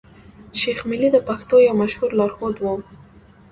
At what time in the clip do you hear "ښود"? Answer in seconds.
2.37-2.55